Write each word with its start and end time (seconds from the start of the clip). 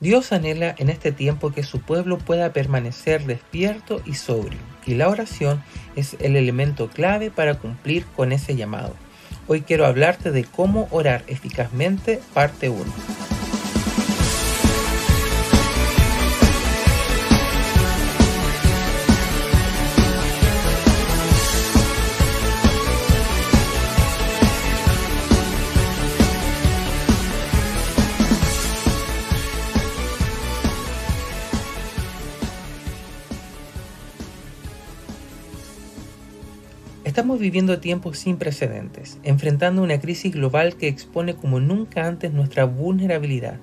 Dios 0.00 0.30
anhela 0.30 0.76
en 0.78 0.90
este 0.90 1.10
tiempo 1.10 1.50
que 1.50 1.64
su 1.64 1.80
pueblo 1.80 2.18
pueda 2.18 2.52
permanecer 2.52 3.24
despierto 3.26 4.00
y 4.06 4.14
sobrio, 4.14 4.58
y 4.86 4.94
la 4.94 5.08
oración 5.08 5.62
es 5.96 6.16
el 6.20 6.36
elemento 6.36 6.88
clave 6.88 7.32
para 7.32 7.54
cumplir 7.54 8.04
con 8.14 8.30
ese 8.30 8.54
llamado. 8.54 8.94
Hoy 9.48 9.62
quiero 9.62 9.86
hablarte 9.86 10.30
de 10.30 10.44
cómo 10.44 10.86
orar 10.92 11.24
eficazmente, 11.26 12.20
parte 12.32 12.68
1. 12.68 13.27
Estamos 37.18 37.40
viviendo 37.40 37.80
tiempos 37.80 38.16
sin 38.16 38.36
precedentes, 38.36 39.18
enfrentando 39.24 39.82
una 39.82 39.98
crisis 39.98 40.32
global 40.32 40.76
que 40.76 40.86
expone 40.86 41.34
como 41.34 41.58
nunca 41.58 42.06
antes 42.06 42.32
nuestra 42.32 42.64
vulnerabilidad. 42.64 43.58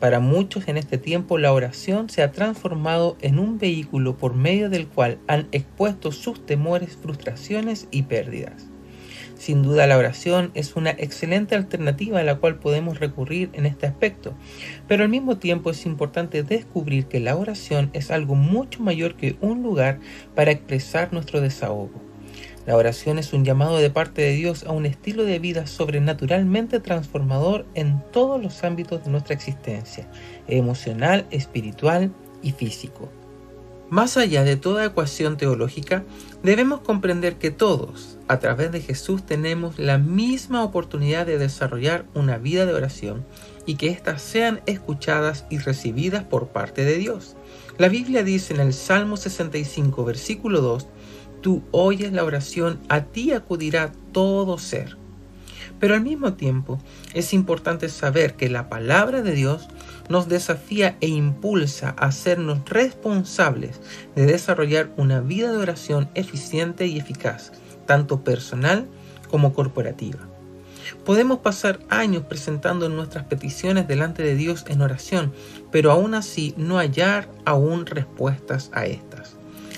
Para 0.00 0.18
muchos 0.18 0.66
en 0.66 0.76
este 0.76 0.98
tiempo 0.98 1.38
la 1.38 1.52
oración 1.52 2.10
se 2.10 2.24
ha 2.24 2.32
transformado 2.32 3.16
en 3.20 3.38
un 3.38 3.60
vehículo 3.60 4.16
por 4.16 4.34
medio 4.34 4.70
del 4.70 4.88
cual 4.88 5.18
han 5.28 5.46
expuesto 5.52 6.10
sus 6.10 6.44
temores, 6.44 6.98
frustraciones 7.00 7.86
y 7.92 8.02
pérdidas. 8.02 8.66
Sin 9.36 9.62
duda 9.62 9.86
la 9.86 9.98
oración 9.98 10.50
es 10.54 10.74
una 10.74 10.90
excelente 10.90 11.54
alternativa 11.54 12.18
a 12.18 12.24
la 12.24 12.38
cual 12.38 12.58
podemos 12.58 12.98
recurrir 12.98 13.50
en 13.52 13.66
este 13.66 13.86
aspecto, 13.86 14.34
pero 14.88 15.04
al 15.04 15.10
mismo 15.10 15.36
tiempo 15.36 15.70
es 15.70 15.86
importante 15.86 16.42
descubrir 16.42 17.06
que 17.06 17.20
la 17.20 17.36
oración 17.36 17.88
es 17.92 18.10
algo 18.10 18.34
mucho 18.34 18.82
mayor 18.82 19.14
que 19.14 19.36
un 19.40 19.62
lugar 19.62 20.00
para 20.34 20.50
expresar 20.50 21.12
nuestro 21.12 21.40
desahogo. 21.40 22.05
La 22.66 22.76
oración 22.76 23.18
es 23.20 23.32
un 23.32 23.44
llamado 23.44 23.78
de 23.78 23.90
parte 23.90 24.22
de 24.22 24.32
Dios 24.32 24.64
a 24.64 24.72
un 24.72 24.86
estilo 24.86 25.22
de 25.22 25.38
vida 25.38 25.68
sobrenaturalmente 25.68 26.80
transformador 26.80 27.64
en 27.74 28.02
todos 28.12 28.42
los 28.42 28.64
ámbitos 28.64 29.04
de 29.04 29.10
nuestra 29.12 29.34
existencia, 29.34 30.08
emocional, 30.48 31.26
espiritual 31.30 32.12
y 32.42 32.50
físico. 32.50 33.08
Más 33.88 34.16
allá 34.16 34.42
de 34.42 34.56
toda 34.56 34.84
ecuación 34.84 35.36
teológica, 35.36 36.02
debemos 36.42 36.80
comprender 36.80 37.36
que 37.36 37.52
todos, 37.52 38.18
a 38.26 38.40
través 38.40 38.72
de 38.72 38.80
Jesús, 38.80 39.24
tenemos 39.24 39.78
la 39.78 39.96
misma 39.96 40.64
oportunidad 40.64 41.24
de 41.24 41.38
desarrollar 41.38 42.04
una 42.12 42.36
vida 42.36 42.66
de 42.66 42.74
oración 42.74 43.24
y 43.64 43.76
que 43.76 43.90
éstas 43.90 44.22
sean 44.22 44.60
escuchadas 44.66 45.44
y 45.50 45.58
recibidas 45.58 46.24
por 46.24 46.48
parte 46.48 46.84
de 46.84 46.98
Dios. 46.98 47.36
La 47.78 47.88
Biblia 47.88 48.24
dice 48.24 48.54
en 48.54 48.60
el 48.60 48.72
Salmo 48.72 49.16
65, 49.16 50.04
versículo 50.04 50.60
2, 50.62 50.88
tú 51.46 51.62
oyes 51.70 52.12
la 52.12 52.24
oración, 52.24 52.80
a 52.88 53.02
ti 53.02 53.30
acudirá 53.30 53.92
todo 54.10 54.58
ser. 54.58 54.96
Pero 55.78 55.94
al 55.94 56.00
mismo 56.00 56.32
tiempo 56.32 56.80
es 57.14 57.32
importante 57.32 57.88
saber 57.88 58.34
que 58.34 58.48
la 58.48 58.68
palabra 58.68 59.22
de 59.22 59.30
Dios 59.30 59.68
nos 60.08 60.28
desafía 60.28 60.96
e 61.00 61.06
impulsa 61.06 61.94
a 61.96 62.06
hacernos 62.06 62.68
responsables 62.68 63.80
de 64.16 64.26
desarrollar 64.26 64.90
una 64.96 65.20
vida 65.20 65.52
de 65.52 65.58
oración 65.58 66.08
eficiente 66.16 66.88
y 66.88 66.98
eficaz, 66.98 67.52
tanto 67.86 68.24
personal 68.24 68.88
como 69.30 69.54
corporativa. 69.54 70.18
Podemos 71.04 71.38
pasar 71.38 71.78
años 71.88 72.24
presentando 72.24 72.88
nuestras 72.88 73.26
peticiones 73.26 73.86
delante 73.86 74.24
de 74.24 74.34
Dios 74.34 74.64
en 74.66 74.82
oración, 74.82 75.32
pero 75.70 75.92
aún 75.92 76.14
así 76.14 76.54
no 76.56 76.78
hallar 76.78 77.28
aún 77.44 77.86
respuestas 77.86 78.68
a 78.72 78.86
estas. 78.86 79.35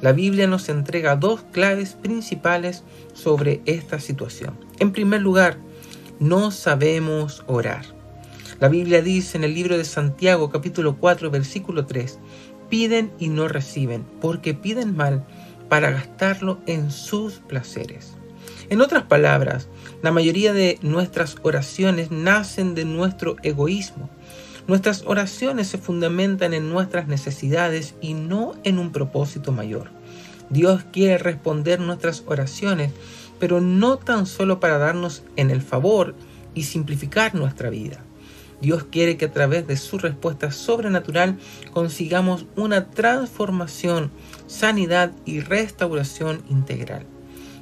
La 0.00 0.12
Biblia 0.12 0.46
nos 0.46 0.68
entrega 0.70 1.16
dos 1.16 1.42
claves 1.52 1.92
principales 1.92 2.84
sobre 3.12 3.60
esta 3.66 4.00
situación. 4.00 4.58
En 4.78 4.92
primer 4.92 5.20
lugar, 5.20 5.58
no 6.18 6.50
sabemos 6.50 7.44
orar. 7.46 7.84
La 8.60 8.68
Biblia 8.68 9.02
dice 9.02 9.36
en 9.36 9.44
el 9.44 9.54
libro 9.54 9.76
de 9.76 9.84
Santiago 9.84 10.50
capítulo 10.50 10.96
4 10.96 11.30
versículo 11.30 11.84
3, 11.84 12.18
piden 12.70 13.12
y 13.18 13.28
no 13.28 13.48
reciben, 13.48 14.04
porque 14.20 14.54
piden 14.54 14.96
mal 14.96 15.26
para 15.68 15.90
gastarlo 15.90 16.60
en 16.66 16.90
sus 16.90 17.40
placeres. 17.40 18.14
En 18.70 18.80
otras 18.80 19.02
palabras, 19.02 19.68
la 20.02 20.12
mayoría 20.12 20.52
de 20.52 20.78
nuestras 20.80 21.36
oraciones 21.42 22.10
nacen 22.10 22.74
de 22.74 22.84
nuestro 22.84 23.36
egoísmo. 23.42 24.08
Nuestras 24.66 25.04
oraciones 25.06 25.68
se 25.68 25.78
fundamentan 25.78 26.54
en 26.54 26.70
nuestras 26.70 27.08
necesidades 27.08 27.94
y 28.00 28.14
no 28.14 28.54
en 28.64 28.78
un 28.78 28.92
propósito 28.92 29.52
mayor. 29.52 29.90
Dios 30.50 30.84
quiere 30.92 31.18
responder 31.18 31.80
nuestras 31.80 32.24
oraciones, 32.26 32.92
pero 33.38 33.60
no 33.60 33.96
tan 33.96 34.26
solo 34.26 34.60
para 34.60 34.78
darnos 34.78 35.22
en 35.36 35.50
el 35.50 35.62
favor 35.62 36.14
y 36.54 36.64
simplificar 36.64 37.34
nuestra 37.34 37.70
vida. 37.70 38.04
Dios 38.60 38.84
quiere 38.84 39.16
que 39.16 39.26
a 39.26 39.32
través 39.32 39.66
de 39.66 39.76
su 39.76 39.98
respuesta 39.98 40.50
sobrenatural 40.50 41.38
consigamos 41.72 42.46
una 42.56 42.90
transformación, 42.90 44.10
sanidad 44.46 45.12
y 45.24 45.40
restauración 45.40 46.42
integral. 46.50 47.06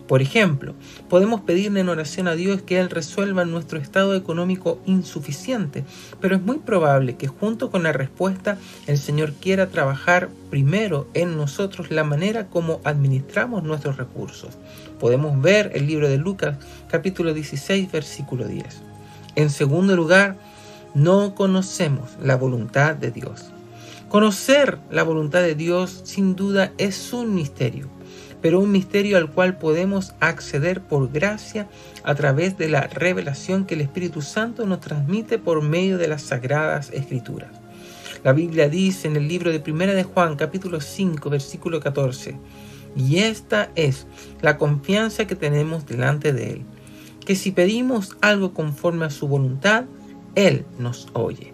Por 0.09 0.23
ejemplo, 0.23 0.75
podemos 1.11 1.43
pedirle 1.43 1.81
en 1.81 1.91
oración 1.91 2.29
a 2.29 2.35
Dios 2.35 2.63
que 2.63 2.81
Él 2.81 2.89
resuelva 2.89 3.45
nuestro 3.45 3.79
estado 3.79 4.15
económico 4.17 4.81
insuficiente, 4.87 5.85
pero 6.19 6.35
es 6.35 6.43
muy 6.43 6.57
probable 6.61 7.17
que 7.17 7.29
junto 7.29 7.71
con 7.71 7.83
la 7.83 7.93
respuesta 7.93 8.57
el 8.87 8.97
Señor 8.97 9.35
quiera 9.35 9.69
trabajar 9.69 10.31
primero 10.49 11.09
en 11.13 11.37
nosotros 11.37 11.91
la 11.91 12.05
manera 12.05 12.47
como 12.47 12.81
administramos 12.85 13.63
nuestros 13.65 13.99
recursos. 13.99 14.57
Podemos 14.99 15.41
ver 15.43 15.73
el 15.75 15.87
libro 15.87 16.09
de 16.09 16.17
Lucas 16.17 16.57
capítulo 16.89 17.35
16 17.35 17.93
versículo 17.93 18.49
10. 18.49 18.65
En 19.37 19.51
segundo 19.51 19.95
lugar, 19.95 20.39
no 20.95 21.35
conocemos 21.35 22.17
la 22.23 22.37
voluntad 22.37 22.97
de 22.97 23.11
Dios. 23.11 23.51
Conocer 24.09 24.79
la 24.91 25.03
voluntad 25.03 25.43
de 25.43 25.55
Dios 25.55 26.01
sin 26.05 26.35
duda 26.35 26.73
es 26.79 27.13
un 27.13 27.35
misterio 27.35 27.98
pero 28.41 28.61
un 28.61 28.71
misterio 28.71 29.17
al 29.17 29.31
cual 29.31 29.59
podemos 29.59 30.15
acceder 30.21 30.81
por 30.81 31.11
gracia 31.11 31.69
a 32.05 32.15
través 32.15 32.57
de 32.57 32.69
la 32.69 32.83
revelación 32.83 33.67
que 33.67 33.75
el 33.75 33.81
Espíritu 33.81 34.23
Santo 34.23 34.67
nos 34.67 34.81
transmite 34.81 35.39
por 35.39 35.63
medio 35.63 35.99
de 35.99 36.09
las 36.09 36.23
sagradas 36.23 36.91
escrituras. 36.93 37.51
La 38.25 38.33
Biblia 38.33 38.69
dice 38.69 39.09
en 39.09 39.17
el 39.17 39.29
libro 39.29 39.53
de 39.53 39.61
Primera 39.61 39.95
de 39.95 40.05
Juan, 40.05 40.37
capítulo 40.37 40.81
5, 40.81 41.31
versículo 41.31 41.81
14, 41.81 42.37
y 42.97 43.19
esta 43.19 43.71
es 43.77 44.07
la 44.41 44.59
confianza 44.59 45.27
que 45.27 45.37
tenemos 45.37 45.87
delante 45.87 46.33
de 46.33 46.53
Él, 46.53 46.63
que 47.25 47.37
si 47.37 47.53
pedimos 47.53 48.17
algo 48.21 48.55
conforme 48.55 49.05
a 49.05 49.11
su 49.11 49.29
voluntad, 49.29 49.85
Él 50.35 50.65
nos 50.79 51.09
oye. 51.13 51.53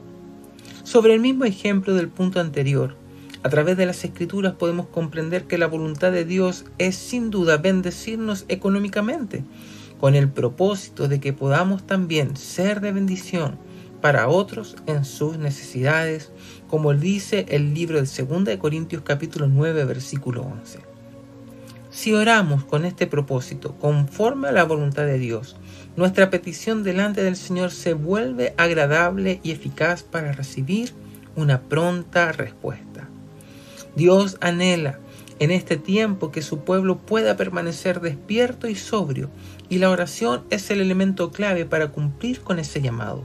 Sobre 0.84 1.14
el 1.14 1.20
mismo 1.20 1.44
ejemplo 1.44 1.94
del 1.94 2.08
punto 2.08 2.40
anterior, 2.40 2.96
a 3.44 3.50
través 3.50 3.76
de 3.76 3.84
las 3.84 4.02
escrituras 4.04 4.54
podemos 4.54 4.86
comprender 4.86 5.44
que 5.44 5.58
la 5.58 5.66
voluntad 5.66 6.10
de 6.10 6.24
Dios 6.24 6.64
es 6.78 6.96
sin 6.96 7.30
duda 7.30 7.58
bendecirnos 7.58 8.46
económicamente, 8.48 9.44
con 10.00 10.14
el 10.14 10.30
propósito 10.30 11.08
de 11.08 11.20
que 11.20 11.34
podamos 11.34 11.86
también 11.86 12.38
ser 12.38 12.80
de 12.80 12.92
bendición 12.92 13.58
para 14.00 14.28
otros 14.28 14.76
en 14.86 15.04
sus 15.04 15.36
necesidades, 15.36 16.32
como 16.68 16.94
dice 16.94 17.44
el 17.50 17.74
libro 17.74 18.00
de 18.00 18.24
2 18.24 18.44
de 18.44 18.58
Corintios 18.58 19.02
capítulo 19.04 19.46
9 19.46 19.84
versículo 19.84 20.40
11. 20.40 20.78
Si 21.90 22.14
oramos 22.14 22.64
con 22.64 22.86
este 22.86 23.06
propósito, 23.06 23.76
conforme 23.78 24.48
a 24.48 24.52
la 24.52 24.64
voluntad 24.64 25.04
de 25.04 25.18
Dios, 25.18 25.56
nuestra 25.96 26.30
petición 26.30 26.82
delante 26.82 27.22
del 27.22 27.36
Señor 27.36 27.72
se 27.72 27.92
vuelve 27.92 28.54
agradable 28.56 29.38
y 29.42 29.50
eficaz 29.50 30.02
para 30.02 30.32
recibir 30.32 30.92
una 31.36 31.60
pronta 31.60 32.32
respuesta. 32.32 32.93
Dios 33.96 34.36
anhela 34.40 34.98
en 35.38 35.50
este 35.50 35.76
tiempo 35.76 36.30
que 36.30 36.42
su 36.42 36.60
pueblo 36.60 36.98
pueda 36.98 37.36
permanecer 37.36 38.00
despierto 38.00 38.68
y 38.68 38.74
sobrio, 38.74 39.30
y 39.68 39.78
la 39.78 39.90
oración 39.90 40.44
es 40.50 40.70
el 40.70 40.80
elemento 40.80 41.30
clave 41.30 41.64
para 41.64 41.88
cumplir 41.88 42.40
con 42.40 42.58
ese 42.58 42.80
llamado. 42.80 43.24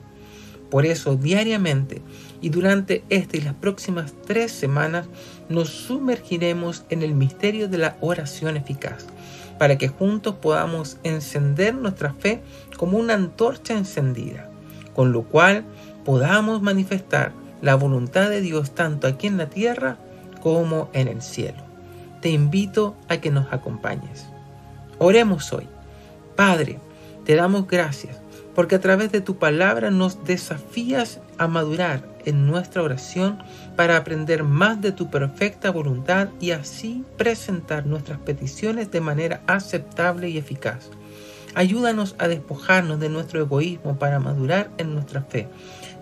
Por 0.69 0.85
eso, 0.85 1.15
diariamente 1.15 2.01
y 2.41 2.49
durante 2.49 3.03
esta 3.09 3.37
y 3.37 3.41
las 3.41 3.55
próximas 3.55 4.13
tres 4.25 4.51
semanas, 4.51 5.07
nos 5.49 5.69
sumergiremos 5.69 6.85
en 6.89 7.01
el 7.01 7.13
misterio 7.13 7.67
de 7.67 7.79
la 7.79 7.97
oración 8.01 8.55
eficaz, 8.55 9.05
para 9.57 9.77
que 9.77 9.87
juntos 9.87 10.35
podamos 10.35 10.97
encender 11.03 11.73
nuestra 11.75 12.13
fe 12.13 12.41
como 12.77 12.97
una 12.97 13.15
antorcha 13.15 13.77
encendida, 13.77 14.49
con 14.93 15.11
lo 15.11 15.23
cual 15.23 15.65
podamos 16.05 16.61
manifestar 16.61 17.33
la 17.61 17.75
voluntad 17.75 18.29
de 18.29 18.41
Dios 18.41 18.71
tanto 18.71 19.07
aquí 19.07 19.27
en 19.27 19.37
la 19.37 19.49
tierra 19.49 19.97
como 20.41 20.89
en 20.93 21.07
el 21.07 21.21
cielo. 21.21 21.63
Te 22.21 22.29
invito 22.29 22.95
a 23.07 23.17
que 23.17 23.31
nos 23.31 23.51
acompañes. 23.51 24.27
Oremos 24.97 25.53
hoy. 25.53 25.67
Padre, 26.35 26.79
te 27.25 27.35
damos 27.35 27.67
gracias 27.67 28.21
porque 28.55 28.75
a 28.75 28.81
través 28.81 29.11
de 29.11 29.21
tu 29.21 29.37
palabra 29.37 29.89
nos 29.89 30.25
desafías 30.25 31.21
a 31.37 31.47
madurar 31.47 32.03
en 32.25 32.45
nuestra 32.45 32.83
oración 32.83 33.39
para 33.77 33.95
aprender 33.95 34.43
más 34.43 34.81
de 34.81 34.91
tu 34.91 35.09
perfecta 35.09 35.71
voluntad 35.71 36.27
y 36.41 36.51
así 36.51 37.05
presentar 37.17 37.85
nuestras 37.85 38.19
peticiones 38.19 38.91
de 38.91 38.99
manera 38.99 39.41
aceptable 39.47 40.29
y 40.29 40.37
eficaz. 40.37 40.89
Ayúdanos 41.55 42.15
a 42.19 42.27
despojarnos 42.27 42.99
de 42.99 43.09
nuestro 43.09 43.39
egoísmo 43.41 43.97
para 43.97 44.19
madurar 44.19 44.71
en 44.77 44.93
nuestra 44.93 45.23
fe 45.23 45.47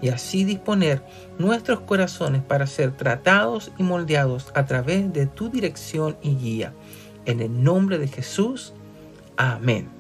y 0.02 0.10
así 0.10 0.44
disponer 0.44 1.04
nuestros 1.38 1.80
corazones 1.82 2.44
para 2.44 2.68
ser 2.68 2.92
tratados 2.96 3.72
y 3.78 3.84
moldeados 3.84 4.52
a 4.54 4.66
través 4.66 5.12
de 5.14 5.26
tu 5.26 5.50
dirección 5.50 6.18
y 6.22 6.36
guía. 6.36 6.74
En 7.26 7.42
el 7.42 7.64
nombre 7.64 7.98
de 7.98 8.08
Jesús. 8.08 8.74
Amén. 9.38 9.97